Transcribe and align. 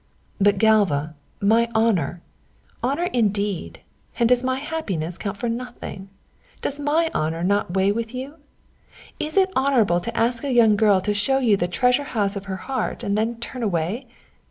"But, 0.39 0.57
Galva, 0.57 1.13
my 1.41 1.69
honour" 1.75 2.23
"Honour, 2.83 3.03
indeed! 3.13 3.81
And 4.17 4.27
does 4.27 4.43
my 4.43 4.57
happiness 4.57 5.15
count 5.19 5.37
for 5.37 5.47
nothing? 5.47 6.09
Does 6.63 6.79
my 6.79 7.11
honour 7.13 7.43
not 7.43 7.75
weigh 7.75 7.91
with 7.91 8.11
you? 8.11 8.37
Is 9.19 9.37
it 9.37 9.55
honourable 9.55 9.99
to 9.99 10.17
ask 10.17 10.43
a 10.43 10.51
young 10.51 10.75
girl 10.75 11.01
to 11.01 11.13
show 11.13 11.37
you 11.37 11.55
the 11.55 11.67
treasure 11.67 12.03
house 12.17 12.35
of 12.35 12.45
her 12.45 12.57
heart 12.65 13.03
and 13.03 13.15
then 13.15 13.35
turn 13.39 13.61
away? 13.61 14.07